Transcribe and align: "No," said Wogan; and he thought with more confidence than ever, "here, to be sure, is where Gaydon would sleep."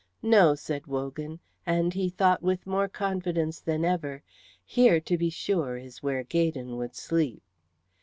"No," 0.23 0.55
said 0.55 0.87
Wogan; 0.87 1.41
and 1.63 1.93
he 1.93 2.09
thought 2.09 2.41
with 2.41 2.65
more 2.65 2.87
confidence 2.87 3.59
than 3.59 3.85
ever, 3.85 4.23
"here, 4.65 4.99
to 4.99 5.15
be 5.15 5.29
sure, 5.29 5.77
is 5.77 6.01
where 6.01 6.23
Gaydon 6.23 6.75
would 6.77 6.95
sleep." 6.95 7.43